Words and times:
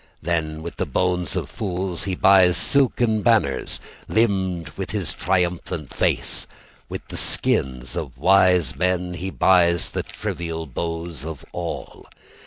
Then, 0.19 0.63
with 0.63 0.77
the 0.77 0.87
bones 0.87 1.35
of 1.35 1.47
fools 1.47 2.05
He 2.05 2.15
buys 2.15 2.57
silken 2.57 3.21
banners 3.21 3.79
Limned 4.07 4.69
with 4.69 4.89
his 4.89 5.13
triumphant 5.13 5.93
face; 5.93 6.47
With 6.89 7.07
the 7.09 7.17
skins 7.17 7.95
of 7.95 8.17
wise 8.17 8.75
men 8.75 9.13
He 9.13 9.29
buys 9.29 9.91
the 9.91 10.01
trivial 10.01 10.65
bows 10.65 11.23
of 11.23 11.45
all. 11.51 12.07